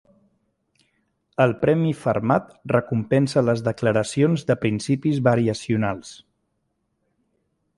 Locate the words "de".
4.49-4.57